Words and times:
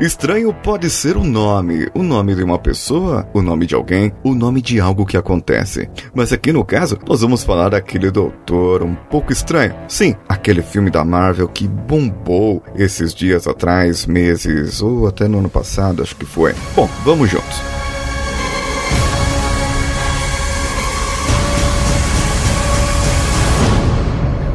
Estranho 0.00 0.52
pode 0.52 0.90
ser 0.90 1.16
o 1.16 1.22
nome, 1.22 1.88
o 1.94 2.02
nome 2.02 2.34
de 2.34 2.42
uma 2.42 2.58
pessoa, 2.58 3.28
o 3.32 3.40
nome 3.40 3.64
de 3.64 3.76
alguém, 3.76 4.12
o 4.24 4.34
nome 4.34 4.60
de 4.60 4.80
algo 4.80 5.06
que 5.06 5.16
acontece. 5.16 5.88
Mas 6.12 6.32
aqui 6.32 6.52
no 6.52 6.64
caso, 6.64 6.98
nós 7.08 7.20
vamos 7.20 7.44
falar 7.44 7.68
daquele 7.68 8.10
doutor 8.10 8.82
um 8.82 8.94
pouco 8.94 9.32
estranho. 9.32 9.74
Sim, 9.88 10.16
aquele 10.28 10.62
filme 10.62 10.90
da 10.90 11.04
Marvel 11.04 11.48
que 11.48 11.68
bombou 11.68 12.62
esses 12.74 13.14
dias 13.14 13.46
atrás, 13.46 14.04
meses 14.04 14.82
ou 14.82 15.06
até 15.06 15.28
no 15.28 15.38
ano 15.38 15.48
passado, 15.48 16.02
acho 16.02 16.16
que 16.16 16.26
foi. 16.26 16.54
Bom, 16.74 16.88
vamos 17.04 17.30
juntos. 17.30 17.83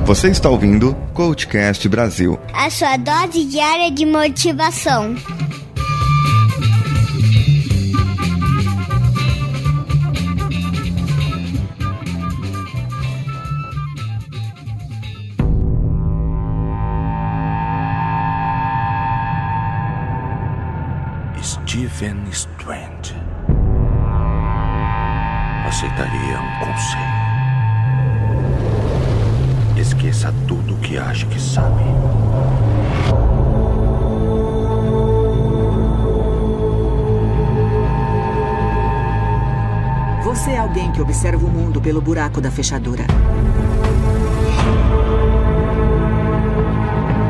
Você 0.09 0.29
está 0.29 0.49
ouvindo 0.49 0.95
Coachcast 1.13 1.87
Brasil. 1.87 2.39
A 2.51 2.67
sua 2.71 2.97
dose 2.97 3.45
diária 3.45 3.91
de 3.91 4.07
motivação. 4.07 5.15
Stephen 21.39 22.23
Strange 22.31 23.13
aceitaria 25.67 26.41
um 26.41 26.65
conselho. 26.65 27.18
Esqueça 29.89 30.31
tudo 30.47 30.75
o 30.75 30.77
que 30.77 30.99
acha 30.99 31.25
que 31.25 31.41
sabe. 31.41 31.81
Você 40.23 40.51
é 40.51 40.59
alguém 40.59 40.91
que 40.91 41.01
observa 41.01 41.43
o 41.43 41.49
mundo 41.49 41.81
pelo 41.81 41.99
buraco 41.99 42.39
da 42.39 42.51
fechadura. 42.51 43.03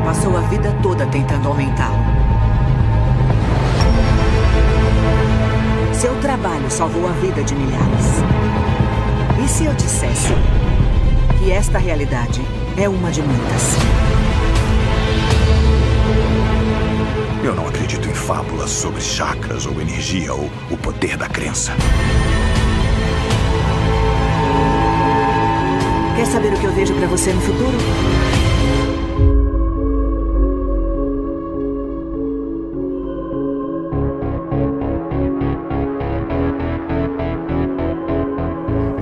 Passou 0.04 0.36
a 0.36 0.42
vida 0.42 0.70
toda 0.82 1.06
tentando 1.06 1.48
aumentá-lo. 1.48 1.96
Seu 5.94 6.14
trabalho 6.20 6.70
salvou 6.70 7.08
a 7.08 7.12
vida 7.12 7.42
de 7.42 7.54
milhares. 7.54 8.22
E 9.42 9.48
se 9.48 9.64
eu 9.64 9.72
dissesse 9.72 10.34
que 11.40 11.50
esta 11.50 11.78
realidade 11.78 12.42
é 12.76 12.86
uma 12.86 13.10
de 13.10 13.22
muitas? 13.22 13.62
Eu 17.42 17.54
não 17.54 17.66
acredito 17.66 18.06
em 18.06 18.12
fábulas 18.12 18.70
sobre 18.70 19.00
chakras 19.00 19.64
ou 19.64 19.80
energia 19.80 20.34
ou 20.34 20.50
o 20.70 20.76
poder 20.76 21.16
da 21.16 21.30
crença. 21.30 21.72
Quer 26.14 26.26
saber 26.26 26.52
o 26.52 26.58
que 26.58 26.64
eu 26.64 26.72
vejo 26.72 26.94
para 26.94 27.06
você 27.06 27.32
no 27.32 27.40
futuro? 27.40 27.78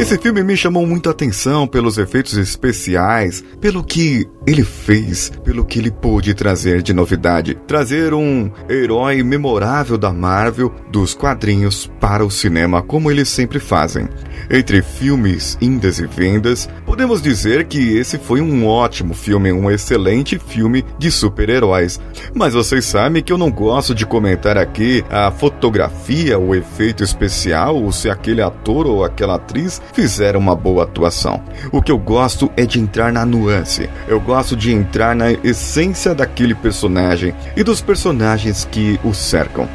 Esse 0.09 0.17
filme 0.17 0.43
me 0.43 0.57
chamou 0.57 0.87
muito 0.87 1.11
a 1.11 1.13
atenção 1.13 1.67
pelos 1.67 1.99
efeitos 1.99 2.39
especiais, 2.39 3.45
pelo 3.61 3.85
que 3.85 4.27
ele 4.47 4.65
fez, 4.65 5.31
pelo 5.45 5.67
que 5.67 5.79
ele 5.79 5.91
pôde 5.91 6.33
trazer 6.33 6.81
de 6.81 6.95
novidade. 6.95 7.55
Trazer 7.67 8.15
um 8.15 8.51
herói 8.71 9.23
memorável 9.23 9.99
da 9.99 10.11
Marvel, 10.11 10.75
dos 10.91 11.13
quadrinhos, 11.13 11.91
para 12.01 12.25
o 12.25 12.31
cinema, 12.31 12.81
como 12.81 13.11
eles 13.11 13.29
sempre 13.29 13.61
fazem. 13.61 14.09
Entre 14.51 14.81
filmes, 14.81 15.59
indas 15.61 15.99
e 15.99 16.07
vendas, 16.07 16.71
podemos 16.87 17.21
dizer 17.21 17.67
que 17.67 17.99
esse 17.99 18.17
foi 18.17 18.41
um 18.41 18.67
ótimo 18.67 19.13
filme, 19.13 19.53
um 19.53 19.71
excelente 19.71 20.39
filme 20.39 20.83
de 20.99 21.11
super-heróis. 21.11 22.01
Mas 22.35 22.55
vocês 22.55 22.87
sabem 22.87 23.23
que 23.23 23.31
eu 23.31 23.37
não 23.37 23.51
gosto 23.51 23.95
de 23.95 24.07
comentar 24.07 24.57
aqui 24.57 25.05
a 25.11 25.31
fotografia, 25.31 26.39
o 26.39 26.55
efeito 26.55 27.05
especial, 27.05 27.77
ou 27.77 27.93
se 27.93 28.09
aquele 28.09 28.41
ator 28.41 28.87
ou 28.87 29.05
aquela 29.05 29.35
atriz 29.35 29.83
fizeram 29.99 30.39
uma 30.39 30.55
boa 30.55 30.85
atuação. 30.85 31.43
O 31.73 31.83
que 31.83 31.91
eu 31.91 31.99
gosto 31.99 32.49
é 32.57 32.65
de 32.65 32.79
entrar 32.79 33.13
na 33.13 33.27
nuance. 33.27 33.91
Eu 34.07 34.21
gosto 34.21 34.55
de 34.55 34.73
entrar 34.73 35.13
na 35.13 35.33
essência 35.33 36.15
daquele 36.15 36.55
personagem 36.55 37.35
e 37.57 37.65
dos 37.65 37.81
personagens 37.81 38.65
que 38.65 39.01
o 39.03 39.13
cercam. 39.13 39.69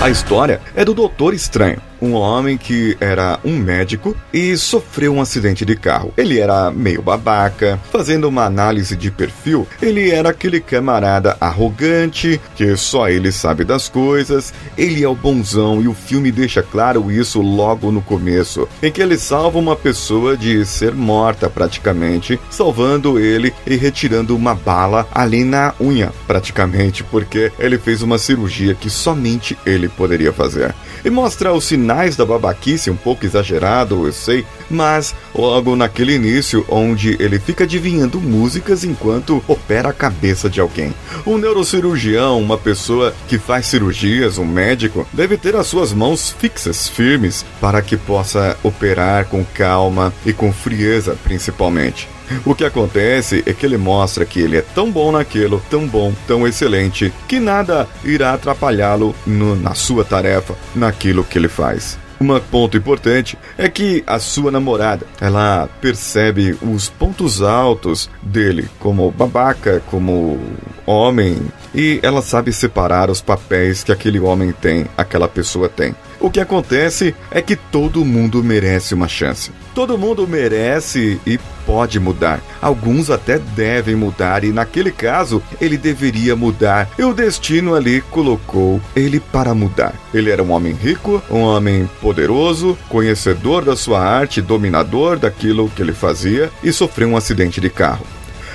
A 0.00 0.08
história 0.08 0.62
é 0.74 0.82
do 0.82 0.94
Doutor 0.94 1.34
Estranho, 1.34 1.78
um 2.00 2.12
homem 2.12 2.56
que 2.56 2.96
era 3.00 3.38
um 3.44 3.56
médico 3.56 4.16
e 4.32 4.56
sofreu 4.56 5.14
um 5.14 5.20
acidente 5.20 5.64
de 5.64 5.76
carro. 5.76 6.12
Ele 6.16 6.38
era 6.38 6.70
meio 6.70 7.02
babaca, 7.02 7.80
fazendo 7.90 8.28
uma 8.28 8.44
análise 8.44 8.96
de 8.96 9.10
perfil, 9.10 9.66
ele 9.80 10.10
era 10.10 10.30
aquele 10.30 10.60
camarada 10.60 11.36
arrogante, 11.40 12.40
que 12.54 12.76
só 12.76 13.08
ele 13.08 13.30
sabe 13.32 13.64
das 13.64 13.88
coisas, 13.88 14.52
ele 14.76 15.02
é 15.02 15.08
o 15.08 15.14
bonzão 15.14 15.80
e 15.80 15.88
o 15.88 15.94
filme 15.94 16.30
deixa 16.30 16.62
claro 16.62 17.10
isso 17.10 17.40
logo 17.40 17.90
no 17.90 18.02
começo, 18.02 18.68
em 18.82 18.90
que 18.90 19.02
ele 19.02 19.18
salva 19.18 19.58
uma 19.58 19.76
pessoa 19.76 20.36
de 20.36 20.64
ser 20.64 20.94
morta 20.94 21.48
praticamente, 21.48 22.38
salvando 22.50 23.18
ele 23.18 23.52
e 23.66 23.76
retirando 23.76 24.36
uma 24.36 24.54
bala 24.54 25.06
ali 25.12 25.44
na 25.44 25.74
unha, 25.80 26.12
praticamente, 26.26 27.04
porque 27.04 27.52
ele 27.58 27.78
fez 27.78 28.02
uma 28.02 28.18
cirurgia 28.18 28.74
que 28.74 28.90
somente 28.90 29.56
ele 29.64 29.88
poderia 29.88 30.32
fazer. 30.32 30.74
E 31.04 31.10
mostra 31.10 31.52
os 31.52 31.66
sinais 31.94 32.16
da 32.16 32.26
babaquice, 32.26 32.90
um 32.90 32.96
pouco 32.96 33.24
exagerado, 33.24 34.04
eu 34.06 34.12
sei, 34.12 34.44
mas 34.68 35.14
logo 35.32 35.76
naquele 35.76 36.14
início, 36.14 36.66
onde 36.68 37.16
ele 37.20 37.38
fica 37.38 37.62
adivinhando 37.62 38.20
músicas 38.20 38.82
enquanto 38.82 39.42
opera 39.46 39.90
a 39.90 39.92
cabeça 39.92 40.50
de 40.50 40.60
alguém. 40.60 40.92
Um 41.24 41.38
neurocirurgião, 41.38 42.40
uma 42.40 42.58
pessoa 42.58 43.14
que 43.28 43.38
faz 43.38 43.66
cirurgias, 43.66 44.38
um 44.38 44.44
médico, 44.44 45.06
deve 45.12 45.36
ter 45.36 45.54
as 45.54 45.68
suas 45.68 45.92
mãos 45.92 46.34
fixas, 46.36 46.88
firmes, 46.88 47.44
para 47.60 47.80
que 47.80 47.96
possa 47.96 48.56
operar 48.64 49.26
com 49.26 49.44
calma 49.44 50.12
e 50.26 50.32
com 50.32 50.52
frieza, 50.52 51.16
principalmente. 51.22 52.08
O 52.44 52.54
que 52.54 52.64
acontece 52.64 53.42
é 53.46 53.52
que 53.52 53.64
ele 53.64 53.76
mostra 53.76 54.24
que 54.24 54.40
ele 54.40 54.56
é 54.56 54.62
tão 54.62 54.90
bom 54.90 55.12
naquilo, 55.12 55.62
tão 55.70 55.86
bom, 55.86 56.12
tão 56.26 56.46
excelente, 56.46 57.12
que 57.26 57.40
nada 57.40 57.88
irá 58.04 58.34
atrapalhá-lo 58.34 59.14
na 59.26 59.74
sua 59.74 60.04
tarefa, 60.04 60.54
naquilo 60.74 61.24
que 61.24 61.38
ele 61.38 61.48
faz. 61.48 61.98
Um 62.20 62.38
ponto 62.38 62.76
importante 62.76 63.36
é 63.58 63.68
que 63.68 64.04
a 64.06 64.18
sua 64.18 64.50
namorada, 64.50 65.06
ela 65.20 65.68
percebe 65.80 66.56
os 66.62 66.88
pontos 66.88 67.42
altos 67.42 68.08
dele 68.22 68.68
como 68.78 69.10
babaca, 69.10 69.82
como 69.90 70.40
homem, 70.86 71.38
e 71.74 71.98
ela 72.02 72.22
sabe 72.22 72.52
separar 72.52 73.10
os 73.10 73.20
papéis 73.20 73.82
que 73.82 73.92
aquele 73.92 74.20
homem 74.20 74.52
tem, 74.52 74.86
aquela 74.96 75.28
pessoa 75.28 75.68
tem. 75.68 75.94
O 76.20 76.30
que 76.30 76.40
acontece 76.40 77.14
é 77.30 77.42
que 77.42 77.56
todo 77.56 78.04
mundo 78.04 78.42
merece 78.42 78.94
uma 78.94 79.08
chance. 79.08 79.50
Todo 79.74 79.98
mundo 79.98 80.26
merece 80.26 81.20
e 81.26 81.38
pode 81.66 81.98
mudar. 81.98 82.40
Alguns 82.62 83.10
até 83.10 83.38
devem 83.38 83.96
mudar, 83.96 84.44
e 84.44 84.52
naquele 84.52 84.92
caso, 84.92 85.42
ele 85.60 85.76
deveria 85.76 86.36
mudar. 86.36 86.88
E 86.98 87.02
o 87.02 87.12
destino 87.12 87.74
ali 87.74 88.00
colocou 88.02 88.80
ele 88.94 89.18
para 89.18 89.54
mudar. 89.54 89.94
Ele 90.12 90.30
era 90.30 90.42
um 90.42 90.52
homem 90.52 90.72
rico, 90.72 91.22
um 91.30 91.40
homem 91.40 91.88
poderoso, 92.00 92.78
conhecedor 92.88 93.64
da 93.64 93.74
sua 93.74 94.00
arte, 94.00 94.40
dominador 94.40 95.18
daquilo 95.18 95.70
que 95.74 95.82
ele 95.82 95.92
fazia, 95.92 96.50
e 96.62 96.72
sofreu 96.72 97.08
um 97.08 97.16
acidente 97.16 97.60
de 97.60 97.68
carro. 97.68 98.06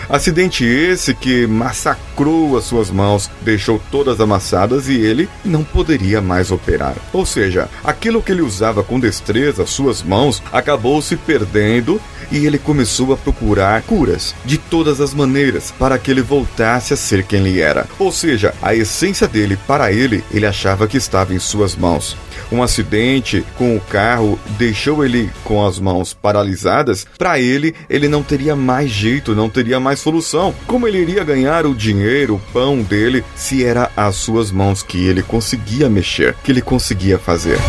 Acidente 0.09 0.65
esse 0.65 1.13
que 1.13 1.45
massacrou 1.45 2.57
as 2.57 2.63
suas 2.63 2.89
mãos, 2.89 3.29
deixou 3.41 3.79
todas 3.91 4.19
amassadas 4.19 4.89
e 4.89 4.95
ele 4.95 5.29
não 5.45 5.63
poderia 5.63 6.19
mais 6.19 6.49
operar. 6.49 6.95
Ou 7.13 7.25
seja, 7.27 7.69
aquilo 7.83 8.21
que 8.21 8.31
ele 8.31 8.41
usava 8.41 8.83
com 8.83 8.99
destreza, 8.99 9.67
suas 9.67 10.01
mãos, 10.01 10.41
acabou 10.51 10.99
se 10.99 11.15
perdendo 11.15 12.01
e 12.31 12.45
ele 12.45 12.57
começou 12.57 13.13
a 13.13 13.17
procurar 13.17 13.81
curas 13.83 14.33
de 14.43 14.57
todas 14.57 14.99
as 14.99 15.13
maneiras 15.13 15.71
para 15.77 15.99
que 15.99 16.09
ele 16.09 16.21
voltasse 16.21 16.93
a 16.93 16.97
ser 16.97 17.23
quem 17.23 17.39
ele 17.39 17.61
era. 17.61 17.85
Ou 17.99 18.11
seja, 18.11 18.53
a 18.61 18.73
essência 18.73 19.27
dele, 19.27 19.57
para 19.67 19.91
ele, 19.91 20.23
ele 20.31 20.45
achava 20.45 20.87
que 20.87 20.97
estava 20.97 21.33
em 21.33 21.39
suas 21.39 21.75
mãos. 21.75 22.17
Um 22.51 22.63
acidente 22.63 23.45
com 23.57 23.75
o 23.75 23.79
carro 23.79 24.39
deixou 24.57 25.05
ele 25.05 25.29
com 25.43 25.65
as 25.65 25.79
mãos 25.79 26.13
paralisadas. 26.13 27.05
Para 27.17 27.39
ele, 27.39 27.75
ele 27.89 28.07
não 28.07 28.23
teria 28.23 28.55
mais 28.55 28.89
jeito, 28.89 29.35
não 29.35 29.49
teria 29.49 29.79
mais 29.79 29.99
solução. 29.99 30.53
Como 30.65 30.87
ele 30.87 30.99
iria 30.99 31.23
ganhar 31.23 31.65
o 31.65 31.75
dinheiro, 31.75 32.35
o 32.35 32.51
pão 32.51 32.81
dele, 32.81 33.23
se 33.35 33.63
era 33.63 33.91
as 33.95 34.15
suas 34.15 34.51
mãos 34.51 34.81
que 34.81 35.05
ele 35.05 35.21
conseguia 35.21 35.89
mexer, 35.89 36.35
que 36.43 36.51
ele 36.51 36.61
conseguia 36.61 37.19
fazer? 37.19 37.59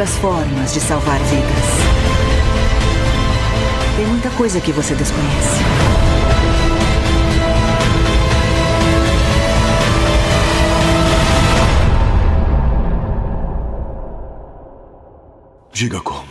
outras 0.00 0.16
formas 0.16 0.72
de 0.72 0.80
salvar 0.80 1.18
vidas. 1.18 1.64
Tem 3.96 4.06
muita 4.06 4.30
coisa 4.30 4.58
que 4.58 4.72
você 4.72 4.94
desconhece. 4.94 5.99
Жигаком. 15.80 16.29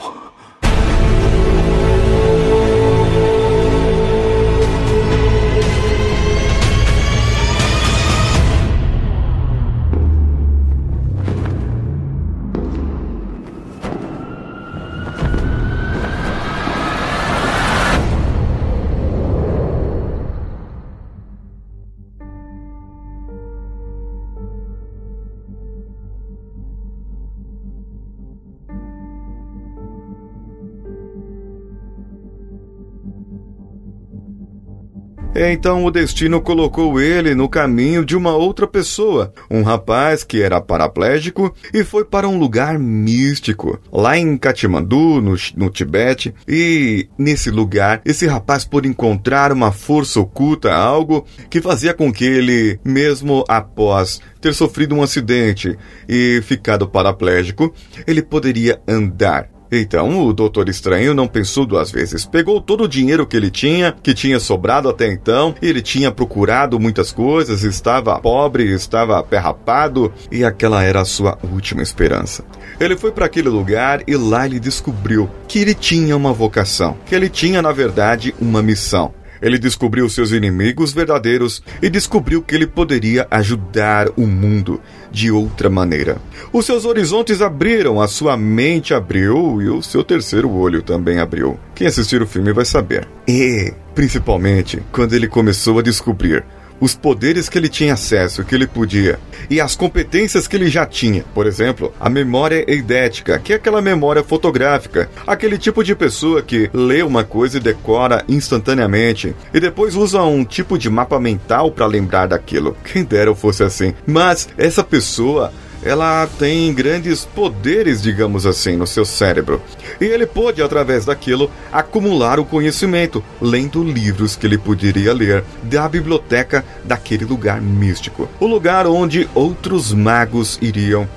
Então 35.36 35.86
o 35.86 35.92
destino 35.92 36.42
colocou 36.42 37.00
ele 37.00 37.36
no 37.36 37.48
caminho 37.48 38.04
de 38.04 38.16
uma 38.16 38.36
outra 38.36 38.68
pessoa, 38.68 39.31
um 39.50 39.62
rapaz 39.62 40.24
que 40.24 40.42
era 40.42 40.60
paraplégico 40.60 41.54
e 41.72 41.84
foi 41.84 42.04
para 42.04 42.28
um 42.28 42.40
lugar 42.40 42.80
místico, 42.80 43.80
lá 43.92 44.18
em 44.18 44.36
Katmandu, 44.38 45.22
no, 45.22 45.36
no 45.56 45.70
Tibete, 45.70 46.34
e 46.48 47.08
nesse 47.18 47.52
lugar 47.52 48.02
esse 48.04 48.26
rapaz 48.26 48.66
pôde 48.66 48.90
encontrar 48.90 49.52
uma 49.52 49.72
força 49.72 50.20
oculta, 50.20 50.74
algo 50.74 51.26
que 51.50 51.62
fazia 51.62 51.94
com 51.94 52.12
que 52.12 52.26
ele, 52.26 52.80
mesmo 52.84 53.46
após 53.48 54.20
ter 54.42 54.54
sofrido 54.54 54.96
um 54.96 55.04
acidente 55.04 55.78
e 56.08 56.42
ficado 56.44 56.88
paraplégico, 56.88 57.74
ele 58.08 58.24
poderia 58.24 58.81
andar. 58.88 59.58
Então 59.71 60.25
o 60.25 60.33
Doutor 60.33 60.69
Estranho 60.69 61.13
não 61.13 61.27
pensou 61.27 61.66
duas 61.66 61.92
vezes. 61.92 62.25
Pegou 62.25 62.60
todo 62.62 62.83
o 62.83 62.88
dinheiro 62.88 63.27
que 63.27 63.38
ele 63.38 63.50
tinha, 63.50 63.95
que 64.04 64.13
tinha 64.13 64.39
sobrado 64.39 64.89
até 64.89 65.12
então, 65.12 65.54
ele 65.62 65.81
tinha 65.81 66.12
procurado 66.12 66.80
muitas 66.80 67.12
coisas, 67.12 67.63
estava 67.63 68.19
pobre, 68.19 68.71
estava 68.74 69.21
perrapado, 69.24 70.12
e 70.31 70.44
aquela 70.44 70.83
era 70.83 71.01
a 71.01 71.06
sua 71.06 71.38
última 71.51 71.81
esperança. 71.81 72.44
Ele 72.80 72.95
foi 72.95 73.12
para 73.12 73.25
aquele 73.25 73.50
lugar 73.50 74.01
e 74.07 74.16
lá 74.16 74.45
ele 74.45 74.60
descobriu 74.60 75.30
que 75.48 75.60
ele 75.60 75.74
tinha 75.74 76.16
uma 76.16 76.31
vocação, 76.31 76.98
que 77.06 77.13
ele 77.13 77.30
tinha, 77.30 77.62
na 77.62 77.71
verdade, 77.71 78.33
uma 78.39 78.62
missão. 78.62 79.13
Ele 79.41 79.57
descobriu 79.57 80.09
seus 80.09 80.31
inimigos 80.31 80.94
verdadeiros 80.94 81.63
e 81.81 81.89
descobriu 81.89 82.41
que 82.41 82.56
ele 82.56 82.68
poderia 82.68 83.27
ajudar 83.31 84.07
o 84.15 84.27
mundo 84.27 84.81
de 85.12 85.31
outra 85.31 85.69
maneira. 85.69 86.18
Os 86.51 86.65
seus 86.65 86.86
horizontes 86.86 87.41
abriram, 87.41 88.01
a 88.01 88.07
sua 88.07 88.36
mente 88.38 88.94
abriu 88.94 89.62
e 89.62 89.69
o 89.69 89.81
seu 89.81 90.03
terceiro 90.03 90.50
olho 90.50 90.81
também 90.81 91.19
abriu. 91.19 91.59
Quem 91.74 91.88
assistir 91.88 92.21
o 92.21 92.27
filme 92.27 92.51
vai 92.53 92.65
saber. 92.65 93.07
E, 93.27 93.74
principalmente, 93.95 94.81
quando 94.91 95.13
ele 95.13 95.27
começou 95.27 95.80
a 95.80 95.83
descobrir 95.83 96.44
os 96.80 96.96
poderes 96.96 97.50
que 97.50 97.58
ele 97.58 97.70
tinha 97.70 97.94
acesso, 97.94 98.44
que 98.44 98.56
ele 98.56 98.68
podia, 98.68 99.20
e 99.50 99.60
as 99.60 99.76
competências 99.76 100.48
que 100.48 100.56
ele 100.56 100.70
já 100.70 100.86
tinha. 100.86 101.24
Por 101.34 101.46
exemplo, 101.46 101.94
a 102.00 102.10
memória 102.10 102.64
eidética, 102.68 103.40
que 103.40 103.54
é 103.54 103.56
aquela 103.56 103.81
memória 103.81 104.24
fotográfica, 104.24 105.10
aquele 105.26 105.58
tipo 105.58 105.84
de 105.84 105.96
pessoa 105.96 106.42
que 106.42 106.70
lê 106.74 107.02
uma 107.02 107.24
coisa 107.24 107.58
e 107.58 107.62
decora 107.62 108.24
instantaneamente, 108.28 109.36
e 109.54 109.60
depois 109.60 109.96
usa 109.96 110.22
um 110.24 110.44
tipo 110.44 110.78
de 110.78 110.90
mapa 110.90 111.20
mental 111.20 111.72
para 111.72 111.86
lembrar 111.86 112.28
daquilo. 112.28 112.76
Quem 112.84 113.04
dera 113.04 113.30
eu 113.30 113.36
fosse 113.36 113.64
assim. 113.64 113.94
Mas 114.06 114.50
essa 114.58 114.84
pessoa 114.84 115.52
ela 115.84 116.28
tem 116.38 116.74
grandes 116.74 117.26
poderes, 117.26 118.02
digamos 118.02 118.46
assim, 118.46 118.76
no 118.76 118.86
seu 118.86 119.06
cérebro. 119.06 119.62
E 120.00 120.06
ele 120.06 120.26
pôde, 120.26 120.62
através 120.62 121.06
daquilo, 121.06 121.50
acumular 121.72 122.40
o 122.40 122.46
conhecimento, 122.46 123.24
lendo 123.42 123.84
livros 123.84 124.36
que 124.36 124.46
ele 124.46 124.58
poderia 124.58 125.14
ler 125.14 125.44
da 125.64 125.88
biblioteca 125.88 126.66
daquele 126.84 127.26
lugar 127.26 127.62
místico. 127.62 128.28
O 128.40 128.46
lugar 128.46 128.88
onde 128.88 129.30
outros 129.34 129.94
magos 129.94 130.58
iriam. 130.62 131.08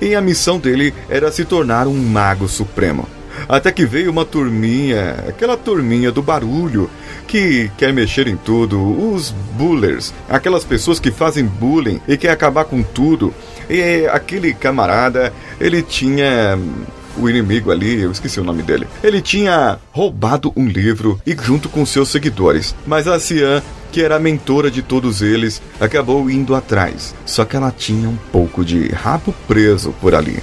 E 0.00 0.14
a 0.14 0.20
missão 0.20 0.58
dele 0.58 0.94
era 1.08 1.30
se 1.30 1.44
tornar 1.44 1.86
um 1.86 1.96
mago 1.96 2.48
supremo. 2.48 3.06
Até 3.48 3.72
que 3.72 3.86
veio 3.86 4.10
uma 4.10 4.24
turminha, 4.24 5.24
aquela 5.28 5.56
turminha 5.56 6.12
do 6.12 6.22
barulho, 6.22 6.90
que 7.26 7.70
quer 7.76 7.92
mexer 7.92 8.26
em 8.26 8.36
tudo, 8.36 8.80
os 9.12 9.30
bullers, 9.56 10.12
aquelas 10.28 10.64
pessoas 10.64 10.98
que 10.98 11.10
fazem 11.10 11.44
bullying 11.44 12.00
e 12.06 12.16
quer 12.16 12.30
acabar 12.30 12.64
com 12.64 12.82
tudo. 12.82 13.32
E 13.70 14.04
aquele 14.08 14.52
camarada, 14.52 15.32
ele 15.60 15.80
tinha 15.80 16.58
o 17.16 17.28
inimigo 17.28 17.70
ali, 17.70 18.00
eu 18.00 18.10
esqueci 18.10 18.40
o 18.40 18.44
nome 18.44 18.64
dele. 18.64 18.86
Ele 19.02 19.22
tinha 19.22 19.78
roubado 19.92 20.52
um 20.56 20.66
livro 20.66 21.20
e 21.24 21.36
junto 21.40 21.68
com 21.68 21.86
seus 21.86 22.08
seguidores. 22.08 22.74
Mas 22.84 23.06
a 23.06 23.20
Cian, 23.20 23.62
que 23.92 24.02
era 24.02 24.16
a 24.16 24.20
mentora 24.20 24.70
de 24.70 24.82
todos 24.82 25.22
eles, 25.22 25.62
acabou 25.80 26.28
indo 26.28 26.54
atrás. 26.54 27.14
Só 27.24 27.44
que 27.44 27.56
ela 27.56 27.70
tinha 27.70 28.08
um 28.08 28.18
pouco 28.32 28.64
de 28.64 28.88
rabo 28.88 29.32
preso 29.46 29.94
por 30.00 30.16
ali. 30.16 30.42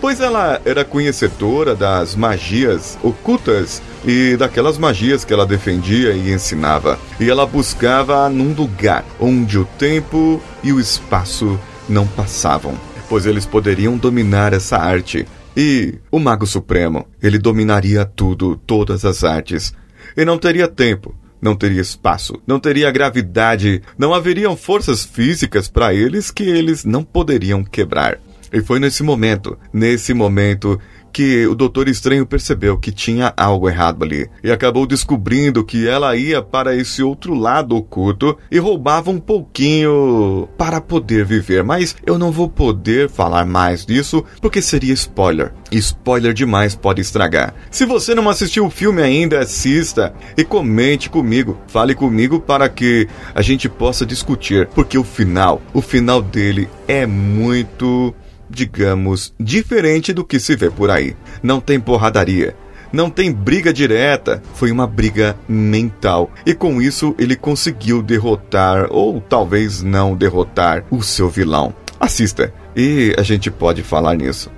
Pois 0.00 0.20
ela 0.20 0.60
era 0.64 0.84
conhecedora 0.84 1.74
das 1.74 2.14
magias 2.14 2.96
ocultas 3.02 3.82
e 4.06 4.36
daquelas 4.36 4.78
magias 4.78 5.24
que 5.24 5.32
ela 5.32 5.44
defendia 5.44 6.12
e 6.12 6.32
ensinava. 6.32 6.98
E 7.18 7.28
ela 7.28 7.44
buscava 7.44 8.28
num 8.28 8.52
lugar 8.52 9.04
onde 9.18 9.58
o 9.58 9.64
tempo 9.64 10.40
e 10.62 10.72
o 10.72 10.78
espaço 10.78 11.58
não 11.88 12.06
passavam, 12.06 12.78
pois 13.08 13.26
eles 13.26 13.46
poderiam 13.46 13.96
dominar 13.96 14.52
essa 14.52 14.76
arte. 14.76 15.26
E 15.56 15.94
o 16.10 16.18
Mago 16.18 16.46
Supremo, 16.46 17.06
ele 17.22 17.38
dominaria 17.38 18.04
tudo, 18.04 18.56
todas 18.56 19.04
as 19.04 19.24
artes. 19.24 19.74
E 20.16 20.24
não 20.24 20.38
teria 20.38 20.68
tempo, 20.68 21.14
não 21.40 21.56
teria 21.56 21.80
espaço, 21.80 22.40
não 22.46 22.60
teria 22.60 22.90
gravidade, 22.90 23.82
não 23.96 24.14
haveriam 24.14 24.56
forças 24.56 25.04
físicas 25.04 25.68
para 25.68 25.94
eles 25.94 26.30
que 26.30 26.44
eles 26.44 26.84
não 26.84 27.02
poderiam 27.02 27.64
quebrar. 27.64 28.18
E 28.52 28.62
foi 28.62 28.80
nesse 28.80 29.02
momento, 29.02 29.58
nesse 29.72 30.14
momento, 30.14 30.80
que 31.12 31.46
o 31.46 31.54
Doutor 31.54 31.88
Estranho 31.88 32.26
percebeu 32.26 32.78
que 32.78 32.92
tinha 32.92 33.32
algo 33.36 33.68
errado 33.68 34.04
ali 34.04 34.28
e 34.42 34.50
acabou 34.50 34.86
descobrindo 34.86 35.64
que 35.64 35.88
ela 35.88 36.16
ia 36.16 36.42
para 36.42 36.74
esse 36.74 37.02
outro 37.02 37.34
lado 37.34 37.76
oculto 37.76 38.36
e 38.50 38.58
roubava 38.58 39.10
um 39.10 39.18
pouquinho 39.18 40.48
para 40.56 40.80
poder 40.80 41.24
viver. 41.24 41.62
Mas 41.62 41.96
eu 42.06 42.18
não 42.18 42.30
vou 42.30 42.48
poder 42.48 43.08
falar 43.08 43.44
mais 43.44 43.84
disso 43.84 44.24
porque 44.40 44.62
seria 44.62 44.92
spoiler. 44.94 45.52
Spoiler 45.70 46.32
demais 46.32 46.74
pode 46.74 47.00
estragar. 47.00 47.54
Se 47.70 47.84
você 47.84 48.14
não 48.14 48.28
assistiu 48.28 48.66
o 48.66 48.70
filme 48.70 49.02
ainda, 49.02 49.40
assista 49.40 50.14
e 50.36 50.44
comente 50.44 51.10
comigo. 51.10 51.58
Fale 51.68 51.94
comigo 51.94 52.40
para 52.40 52.68
que 52.68 53.08
a 53.34 53.42
gente 53.42 53.68
possa 53.68 54.06
discutir, 54.06 54.66
porque 54.74 54.96
o 54.96 55.04
final, 55.04 55.60
o 55.72 55.80
final 55.80 56.22
dele 56.22 56.68
é 56.86 57.06
muito 57.06 58.14
digamos, 58.58 59.32
diferente 59.38 60.12
do 60.12 60.24
que 60.24 60.40
se 60.40 60.56
vê 60.56 60.68
por 60.68 60.90
aí. 60.90 61.14
Não 61.40 61.60
tem 61.60 61.78
porradaria, 61.78 62.56
não 62.92 63.08
tem 63.08 63.32
briga 63.32 63.72
direta, 63.72 64.42
foi 64.54 64.72
uma 64.72 64.84
briga 64.84 65.36
mental. 65.48 66.28
E 66.44 66.54
com 66.54 66.82
isso 66.82 67.14
ele 67.18 67.36
conseguiu 67.36 68.02
derrotar, 68.02 68.88
ou 68.90 69.20
talvez 69.20 69.80
não 69.80 70.16
derrotar, 70.16 70.84
o 70.90 71.02
seu 71.02 71.28
vilão. 71.28 71.72
Assista, 72.00 72.52
e 72.74 73.14
a 73.16 73.22
gente 73.22 73.48
pode 73.48 73.84
falar 73.84 74.16
nisso. 74.16 74.50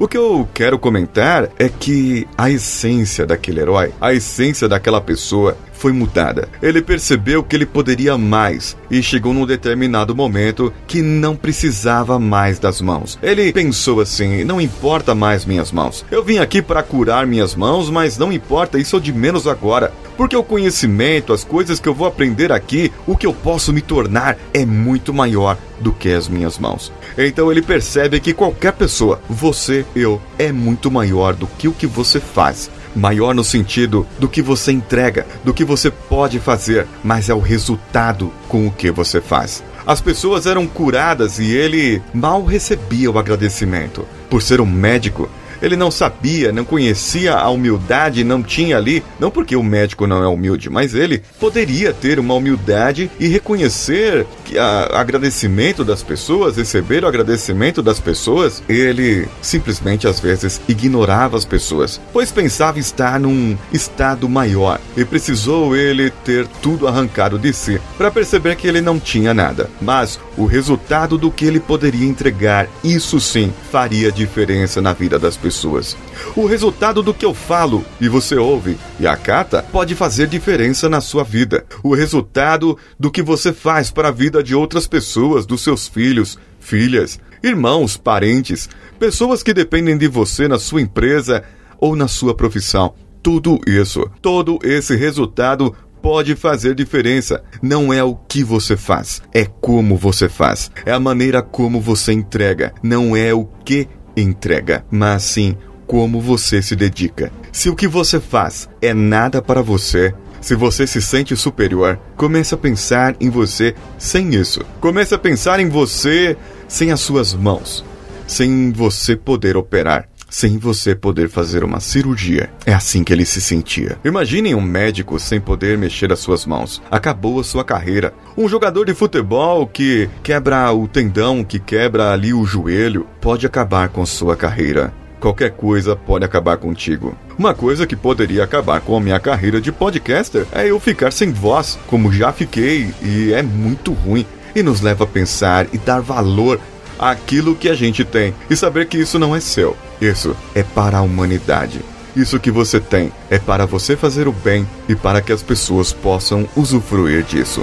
O 0.00 0.06
que 0.06 0.16
eu 0.16 0.48
quero 0.54 0.78
comentar 0.78 1.48
é 1.58 1.68
que 1.68 2.24
a 2.38 2.48
essência 2.48 3.26
daquele 3.26 3.60
herói, 3.60 3.92
a 4.00 4.14
essência 4.14 4.68
daquela 4.68 5.00
pessoa, 5.00 5.56
foi 5.78 5.92
mudada. 5.92 6.48
Ele 6.60 6.82
percebeu 6.82 7.42
que 7.42 7.56
ele 7.56 7.64
poderia 7.64 8.18
mais 8.18 8.76
e 8.90 9.02
chegou 9.02 9.32
num 9.32 9.46
determinado 9.46 10.14
momento 10.14 10.72
que 10.86 11.00
não 11.00 11.36
precisava 11.36 12.18
mais 12.18 12.58
das 12.58 12.80
mãos. 12.80 13.18
Ele 13.22 13.52
pensou 13.52 14.00
assim: 14.00 14.44
não 14.44 14.60
importa 14.60 15.14
mais 15.14 15.44
minhas 15.44 15.72
mãos. 15.72 16.04
Eu 16.10 16.22
vim 16.22 16.38
aqui 16.38 16.60
para 16.60 16.82
curar 16.82 17.26
minhas 17.26 17.54
mãos, 17.54 17.88
mas 17.88 18.18
não 18.18 18.32
importa, 18.32 18.78
isso 18.78 18.96
é 18.96 19.00
de 19.00 19.12
menos 19.12 19.46
agora. 19.46 19.92
Porque 20.16 20.36
o 20.36 20.42
conhecimento, 20.42 21.32
as 21.32 21.44
coisas 21.44 21.78
que 21.78 21.88
eu 21.88 21.94
vou 21.94 22.06
aprender 22.06 22.50
aqui, 22.50 22.92
o 23.06 23.16
que 23.16 23.24
eu 23.24 23.32
posso 23.32 23.72
me 23.72 23.80
tornar 23.80 24.36
é 24.52 24.66
muito 24.66 25.14
maior 25.14 25.56
do 25.78 25.92
que 25.92 26.10
as 26.10 26.28
minhas 26.28 26.58
mãos. 26.58 26.92
Então 27.16 27.52
ele 27.52 27.62
percebe 27.62 28.18
que 28.18 28.34
qualquer 28.34 28.72
pessoa, 28.72 29.20
você, 29.28 29.86
eu, 29.94 30.20
é 30.36 30.50
muito 30.50 30.90
maior 30.90 31.34
do 31.34 31.46
que 31.46 31.68
o 31.68 31.72
que 31.72 31.86
você 31.86 32.18
faz 32.18 32.68
maior 32.94 33.34
no 33.34 33.44
sentido 33.44 34.06
do 34.18 34.28
que 34.28 34.42
você 34.42 34.72
entrega, 34.72 35.26
do 35.44 35.54
que 35.54 35.64
você 35.64 35.90
pode 35.90 36.38
fazer, 36.38 36.86
mas 37.02 37.28
é 37.28 37.34
o 37.34 37.40
resultado 37.40 38.32
com 38.48 38.66
o 38.66 38.70
que 38.70 38.90
você 38.90 39.20
faz. 39.20 39.62
As 39.86 40.00
pessoas 40.00 40.46
eram 40.46 40.66
curadas 40.66 41.38
e 41.38 41.50
ele 41.50 42.02
mal 42.12 42.44
recebia 42.44 43.10
o 43.10 43.18
agradecimento. 43.18 44.06
Por 44.28 44.42
ser 44.42 44.60
um 44.60 44.66
médico, 44.66 45.30
ele 45.62 45.76
não 45.76 45.90
sabia, 45.90 46.52
não 46.52 46.64
conhecia 46.64 47.34
a 47.34 47.48
humildade, 47.48 48.24
não 48.24 48.42
tinha 48.42 48.76
ali, 48.76 49.02
não 49.18 49.30
porque 49.30 49.56
o 49.56 49.62
médico 49.62 50.06
não 50.06 50.22
é 50.22 50.26
humilde, 50.26 50.70
mas 50.70 50.94
ele 50.94 51.22
poderia 51.38 51.92
ter 51.92 52.18
uma 52.18 52.34
humildade 52.34 53.10
e 53.18 53.26
reconhecer 53.26 54.26
que 54.44 54.58
a 54.58 54.88
agradecimento 54.92 55.84
das 55.84 56.02
pessoas, 56.02 56.56
receber 56.56 57.04
o 57.04 57.08
agradecimento 57.08 57.82
das 57.82 58.00
pessoas. 58.00 58.62
Ele 58.68 59.28
simplesmente 59.40 60.06
às 60.06 60.20
vezes 60.20 60.60
ignorava 60.68 61.36
as 61.36 61.44
pessoas, 61.44 62.00
pois 62.12 62.30
pensava 62.30 62.78
estar 62.78 63.18
num 63.18 63.56
estado 63.72 64.28
maior 64.28 64.80
e 64.96 65.04
precisou 65.04 65.76
ele 65.76 66.10
ter 66.24 66.46
tudo 66.62 66.86
arrancado 66.86 67.38
de 67.38 67.52
si 67.52 67.80
para 67.96 68.10
perceber 68.10 68.56
que 68.56 68.66
ele 68.66 68.80
não 68.80 68.98
tinha 68.98 69.32
nada. 69.32 69.70
Mas 69.80 70.18
o 70.38 70.46
resultado 70.46 71.18
do 71.18 71.32
que 71.32 71.44
ele 71.44 71.58
poderia 71.58 72.06
entregar, 72.06 72.68
isso 72.84 73.20
sim 73.20 73.52
faria 73.72 74.12
diferença 74.12 74.80
na 74.80 74.92
vida 74.92 75.18
das 75.18 75.36
pessoas. 75.36 75.96
O 76.36 76.46
resultado 76.46 77.02
do 77.02 77.12
que 77.12 77.26
eu 77.26 77.34
falo 77.34 77.84
e 78.00 78.08
você 78.08 78.36
ouve 78.36 78.78
e 79.00 79.06
acata 79.06 79.64
pode 79.72 79.96
fazer 79.96 80.28
diferença 80.28 80.88
na 80.88 81.00
sua 81.00 81.24
vida. 81.24 81.66
O 81.82 81.92
resultado 81.92 82.78
do 82.98 83.10
que 83.10 83.20
você 83.20 83.52
faz 83.52 83.90
para 83.90 84.08
a 84.08 84.12
vida 84.12 84.40
de 84.40 84.54
outras 84.54 84.86
pessoas, 84.86 85.44
dos 85.44 85.60
seus 85.60 85.88
filhos, 85.88 86.38
filhas, 86.60 87.18
irmãos, 87.42 87.96
parentes, 87.96 88.68
pessoas 88.96 89.42
que 89.42 89.52
dependem 89.52 89.98
de 89.98 90.06
você 90.06 90.46
na 90.46 90.58
sua 90.60 90.80
empresa 90.80 91.42
ou 91.80 91.96
na 91.96 92.06
sua 92.06 92.32
profissão. 92.32 92.94
Tudo 93.20 93.58
isso, 93.66 94.08
todo 94.22 94.60
esse 94.62 94.94
resultado 94.94 95.74
pode 96.02 96.34
fazer 96.34 96.74
diferença. 96.74 97.42
Não 97.62 97.92
é 97.92 98.02
o 98.02 98.14
que 98.14 98.42
você 98.42 98.76
faz, 98.76 99.22
é 99.32 99.44
como 99.44 99.96
você 99.96 100.28
faz. 100.28 100.70
É 100.84 100.92
a 100.92 101.00
maneira 101.00 101.42
como 101.42 101.80
você 101.80 102.12
entrega. 102.12 102.72
Não 102.82 103.16
é 103.16 103.32
o 103.34 103.44
que 103.64 103.88
entrega, 104.16 104.84
mas 104.90 105.22
sim 105.22 105.56
como 105.86 106.20
você 106.20 106.60
se 106.60 106.76
dedica. 106.76 107.32
Se 107.50 107.70
o 107.70 107.74
que 107.74 107.88
você 107.88 108.20
faz 108.20 108.68
é 108.82 108.92
nada 108.92 109.40
para 109.40 109.62
você, 109.62 110.14
se 110.40 110.54
você 110.54 110.86
se 110.86 111.00
sente 111.00 111.34
superior, 111.34 111.98
comece 112.16 112.54
a 112.54 112.58
pensar 112.58 113.16
em 113.20 113.30
você 113.30 113.74
sem 113.98 114.34
isso. 114.34 114.60
Comece 114.80 115.14
a 115.14 115.18
pensar 115.18 115.58
em 115.60 115.68
você 115.68 116.36
sem 116.68 116.92
as 116.92 117.00
suas 117.00 117.34
mãos, 117.34 117.84
sem 118.26 118.70
você 118.70 119.16
poder 119.16 119.56
operar 119.56 120.08
sem 120.28 120.58
você 120.58 120.94
poder 120.94 121.28
fazer 121.28 121.64
uma 121.64 121.80
cirurgia. 121.80 122.50
É 122.66 122.72
assim 122.72 123.02
que 123.02 123.12
ele 123.12 123.24
se 123.24 123.40
sentia. 123.40 123.98
Imaginem 124.04 124.54
um 124.54 124.60
médico 124.60 125.18
sem 125.18 125.40
poder 125.40 125.78
mexer 125.78 126.12
as 126.12 126.18
suas 126.18 126.44
mãos. 126.44 126.82
Acabou 126.90 127.40
a 127.40 127.44
sua 127.44 127.64
carreira. 127.64 128.12
Um 128.36 128.48
jogador 128.48 128.84
de 128.84 128.94
futebol 128.94 129.66
que 129.66 130.08
quebra 130.22 130.72
o 130.72 130.86
tendão, 130.86 131.42
que 131.42 131.58
quebra 131.58 132.12
ali 132.12 132.32
o 132.32 132.44
joelho, 132.44 133.06
pode 133.20 133.46
acabar 133.46 133.88
com 133.88 134.04
sua 134.04 134.36
carreira. 134.36 134.92
Qualquer 135.20 135.50
coisa 135.50 135.96
pode 135.96 136.24
acabar 136.24 136.56
contigo. 136.58 137.16
Uma 137.36 137.52
coisa 137.52 137.86
que 137.86 137.96
poderia 137.96 138.44
acabar 138.44 138.80
com 138.80 138.96
a 138.96 139.00
minha 139.00 139.18
carreira 139.18 139.60
de 139.60 139.72
podcaster 139.72 140.46
é 140.52 140.70
eu 140.70 140.78
ficar 140.78 141.12
sem 141.12 141.32
voz, 141.32 141.78
como 141.88 142.12
já 142.12 142.32
fiquei, 142.32 142.94
e 143.02 143.32
é 143.32 143.42
muito 143.42 143.92
ruim. 143.92 144.24
E 144.54 144.62
nos 144.62 144.80
leva 144.80 145.04
a 145.04 145.06
pensar 145.06 145.66
e 145.72 145.78
dar 145.78 146.00
valor 146.00 146.60
àquilo 146.98 147.54
que 147.54 147.68
a 147.68 147.74
gente 147.74 148.04
tem 148.04 148.34
e 148.50 148.56
saber 148.56 148.86
que 148.86 148.98
isso 148.98 149.18
não 149.18 149.34
é 149.34 149.40
seu. 149.40 149.76
Isso 150.00 150.36
é 150.54 150.62
para 150.62 150.98
a 150.98 151.02
humanidade. 151.02 151.80
Isso 152.16 152.40
que 152.40 152.50
você 152.50 152.80
tem 152.80 153.12
é 153.30 153.38
para 153.38 153.66
você 153.66 153.96
fazer 153.96 154.26
o 154.26 154.32
bem 154.32 154.68
e 154.88 154.94
para 154.94 155.20
que 155.20 155.32
as 155.32 155.42
pessoas 155.42 155.92
possam 155.92 156.48
usufruir 156.56 157.22
disso. 157.22 157.62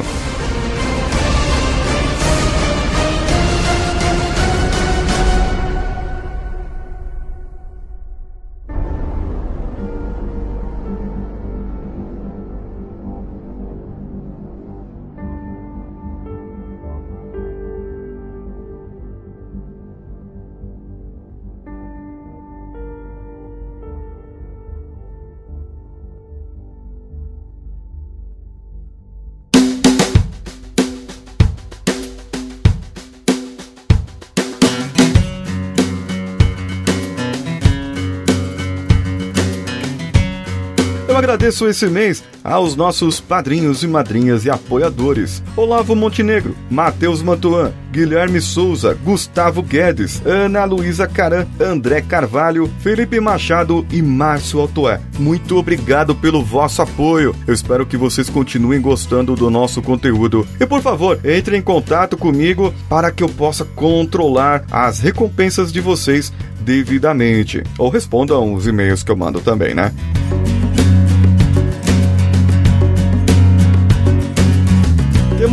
Eu 41.15 41.19
agradeço 41.19 41.65
esse 41.65 41.88
mês 41.88 42.22
aos 42.43 42.75
nossos 42.75 43.22
padrinhos 43.22 43.81
e 43.84 43.88
madrinhas 43.88 44.43
e 44.43 44.50
apoiadores: 44.50 45.41
Olavo 45.55 45.95
Montenegro, 45.95 46.53
Matheus 46.69 47.22
Mantuan, 47.22 47.72
Guilherme 47.89 48.41
Souza, 48.41 48.93
Gustavo 49.01 49.63
Guedes, 49.63 50.22
Ana 50.25 50.65
Luísa 50.65 51.07
Caran, 51.07 51.48
André 51.57 52.01
Carvalho, 52.01 52.69
Felipe 52.81 53.17
Machado 53.22 53.88
e 53.89 54.01
Márcio 54.01 54.60
Altoé. 54.60 55.00
Muito 55.17 55.55
obrigado 55.55 56.13
pelo 56.13 56.43
vosso 56.43 56.81
apoio. 56.81 57.34
Eu 57.48 57.53
espero 57.53 57.86
que 57.86 57.95
vocês 57.95 58.29
continuem 58.29 58.81
gostando 58.81 59.36
do 59.36 59.50
nosso 59.50 59.81
conteúdo. 59.81 60.45
E 60.60 60.65
por 60.65 60.81
favor, 60.81 61.17
entre 61.24 61.55
em 61.55 61.62
contato 61.62 62.17
comigo 62.17 62.74
para 62.89 63.10
que 63.10 63.24
eu 63.24 63.29
possa 63.29 63.63
controlar 63.63 64.65
as 64.69 65.00
recompensas 65.00 65.72
de 65.72 65.79
vocês 65.79 66.34
devidamente. 66.60 67.63
Ou 67.77 67.88
respondam 67.88 68.53
os 68.53 68.67
e-mails 68.67 69.01
que 69.01 69.12
eu 69.12 69.15
mando 69.15 69.39
também, 69.39 69.74
né? 69.74 69.93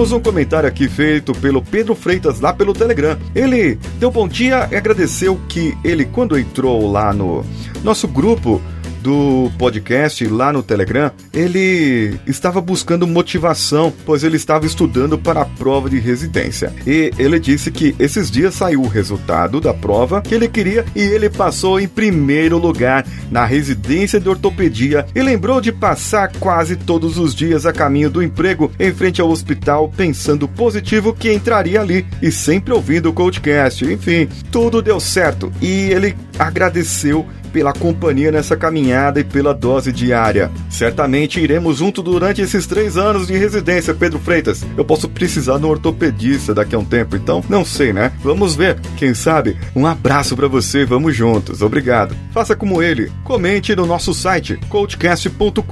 Temos 0.02 0.10
um 0.14 0.20
comentário 0.20 0.68
aqui 0.68 0.88
feito 0.88 1.32
pelo 1.32 1.62
Pedro 1.62 1.94
Freitas 1.94 2.40
lá 2.40 2.52
pelo 2.52 2.72
Telegram. 2.72 3.16
Ele 3.36 3.78
deu 4.00 4.10
bom 4.10 4.26
dia 4.26 4.68
e 4.72 4.74
agradeceu 4.74 5.40
que 5.48 5.78
ele, 5.84 6.04
quando 6.04 6.36
entrou 6.36 6.90
lá 6.90 7.12
no 7.12 7.44
nosso 7.84 8.08
grupo 8.08 8.60
do 9.02 9.50
podcast 9.58 10.24
lá 10.26 10.52
no 10.52 10.62
Telegram, 10.62 11.10
ele 11.32 12.18
estava 12.26 12.60
buscando 12.60 13.06
motivação, 13.06 13.92
pois 14.06 14.22
ele 14.22 14.36
estava 14.36 14.64
estudando 14.64 15.18
para 15.18 15.42
a 15.42 15.44
prova 15.44 15.90
de 15.90 15.98
residência. 15.98 16.72
E 16.86 17.10
ele 17.18 17.38
disse 17.38 17.70
que 17.70 17.94
esses 17.98 18.30
dias 18.30 18.54
saiu 18.54 18.82
o 18.82 18.88
resultado 18.88 19.60
da 19.60 19.74
prova 19.74 20.22
que 20.22 20.34
ele 20.34 20.48
queria 20.48 20.84
e 20.94 21.00
ele 21.00 21.28
passou 21.28 21.80
em 21.80 21.88
primeiro 21.88 22.58
lugar 22.58 23.04
na 23.30 23.44
residência 23.44 24.20
de 24.20 24.28
ortopedia 24.28 25.06
e 25.14 25.22
lembrou 25.22 25.60
de 25.60 25.72
passar 25.72 26.30
quase 26.38 26.76
todos 26.76 27.18
os 27.18 27.34
dias 27.34 27.66
a 27.66 27.72
caminho 27.72 28.10
do 28.10 28.22
emprego 28.22 28.70
em 28.78 28.92
frente 28.92 29.20
ao 29.20 29.30
hospital, 29.30 29.92
pensando 29.96 30.46
positivo 30.46 31.12
que 31.12 31.32
entraria 31.32 31.80
ali 31.80 32.06
e 32.20 32.30
sempre 32.30 32.72
ouvindo 32.72 33.08
o 33.10 33.12
podcast. 33.12 33.84
Enfim, 33.84 34.28
tudo 34.50 34.80
deu 34.80 35.00
certo 35.00 35.52
e 35.60 35.90
ele 35.90 36.14
agradeceu 36.38 37.26
pela 37.52 37.72
companhia 37.72 38.32
nessa 38.32 38.56
caminhada 38.56 39.20
e 39.20 39.24
pela 39.24 39.52
dose 39.52 39.92
diária. 39.92 40.50
Certamente 40.70 41.40
iremos 41.40 41.78
junto 41.78 42.02
durante 42.02 42.40
esses 42.40 42.66
três 42.66 42.96
anos 42.96 43.26
de 43.26 43.36
residência, 43.36 43.94
Pedro 43.94 44.18
Freitas. 44.18 44.64
Eu 44.76 44.84
posso 44.84 45.08
precisar 45.08 45.58
de 45.58 45.66
um 45.66 45.70
ortopedista 45.70 46.54
daqui 46.54 46.74
a 46.74 46.78
um 46.78 46.84
tempo, 46.84 47.16
então 47.16 47.44
não 47.48 47.64
sei, 47.64 47.92
né? 47.92 48.12
Vamos 48.22 48.56
ver. 48.56 48.80
Quem 48.96 49.14
sabe? 49.14 49.56
Um 49.76 49.86
abraço 49.86 50.34
para 50.34 50.48
você, 50.48 50.84
vamos 50.84 51.14
juntos. 51.14 51.62
Obrigado. 51.62 52.16
Faça 52.32 52.56
como 52.56 52.82
ele. 52.82 53.12
Comente 53.24 53.76
no 53.76 53.86
nosso 53.86 54.14
site 54.14 54.58
coachcast.com.br 54.68 55.62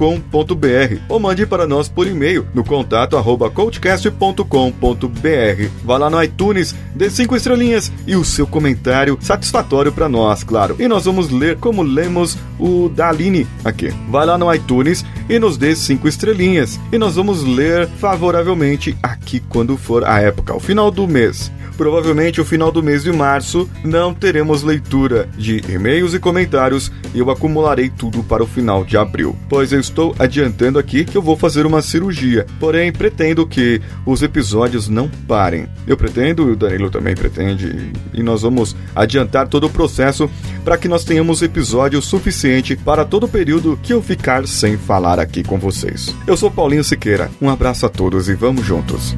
ou 1.09 1.19
mande 1.19 1.45
para 1.45 1.65
nós 1.65 1.89
por 1.89 2.07
e-mail 2.07 2.45
no 2.53 2.63
contato 2.63 3.17
arroba 3.17 3.49
coachcast.com.br. 3.49 5.69
Vá 5.83 5.97
lá 5.97 6.09
no 6.09 6.23
iTunes, 6.23 6.75
dê 6.95 7.09
cinco 7.09 7.35
estrelinhas 7.35 7.91
e 8.05 8.15
o 8.15 8.23
seu 8.23 8.45
comentário 8.45 9.17
satisfatório 9.21 9.91
para 9.91 10.07
nós, 10.07 10.43
claro. 10.43 10.75
E 10.79 10.87
nós 10.87 11.05
vamos 11.05 11.29
ler 11.29 11.57
com 11.57 11.70
como 11.71 11.83
lemos 11.83 12.37
o 12.59 12.89
da 12.89 13.07
Aline 13.07 13.47
aqui. 13.63 13.93
Vai 14.09 14.25
lá 14.25 14.37
no 14.37 14.53
iTunes 14.53 15.05
e 15.29 15.39
nos 15.39 15.55
dê 15.55 15.73
cinco 15.73 16.05
estrelinhas. 16.05 16.77
E 16.91 16.97
nós 16.97 17.15
vamos 17.15 17.43
ler 17.45 17.87
favoravelmente 17.87 18.97
aqui 19.01 19.39
quando 19.39 19.77
for 19.77 20.03
a 20.03 20.19
época, 20.19 20.51
ao 20.51 20.59
final 20.59 20.91
do 20.91 21.07
mês 21.07 21.49
provavelmente 21.81 22.39
o 22.39 22.45
final 22.45 22.71
do 22.71 22.83
mês 22.83 23.01
de 23.01 23.11
março 23.11 23.67
não 23.83 24.13
teremos 24.13 24.61
leitura 24.61 25.27
de 25.35 25.63
e-mails 25.67 26.13
e 26.13 26.19
comentários 26.19 26.91
e 27.11 27.17
eu 27.17 27.31
acumularei 27.31 27.89
tudo 27.89 28.21
para 28.21 28.43
o 28.43 28.45
final 28.45 28.85
de 28.85 28.97
abril, 28.97 29.35
pois 29.49 29.73
eu 29.73 29.79
estou 29.79 30.15
adiantando 30.19 30.77
aqui 30.77 31.03
que 31.03 31.17
eu 31.17 31.23
vou 31.23 31.35
fazer 31.35 31.65
uma 31.65 31.81
cirurgia. 31.81 32.45
Porém, 32.59 32.91
pretendo 32.91 33.47
que 33.47 33.81
os 34.05 34.21
episódios 34.21 34.87
não 34.87 35.09
parem. 35.27 35.67
Eu 35.87 35.97
pretendo, 35.97 36.49
e 36.49 36.51
o 36.51 36.55
Danilo 36.55 36.91
também 36.91 37.15
pretende, 37.15 37.91
e 38.13 38.21
nós 38.21 38.43
vamos 38.43 38.75
adiantar 38.95 39.47
todo 39.47 39.65
o 39.65 39.69
processo 39.69 40.29
para 40.63 40.77
que 40.77 40.87
nós 40.87 41.03
tenhamos 41.03 41.41
episódio 41.41 42.01
suficiente 42.01 42.75
para 42.75 43.05
todo 43.05 43.25
o 43.25 43.29
período 43.29 43.79
que 43.81 43.93
eu 43.93 44.01
ficar 44.01 44.47
sem 44.47 44.77
falar 44.77 45.19
aqui 45.19 45.43
com 45.43 45.57
vocês. 45.57 46.15
Eu 46.25 46.37
sou 46.37 46.51
Paulinho 46.51 46.83
Siqueira. 46.83 47.29
Um 47.41 47.49
abraço 47.49 47.85
a 47.85 47.89
todos 47.89 48.29
e 48.29 48.33
vamos 48.33 48.65
juntos. 48.65 49.15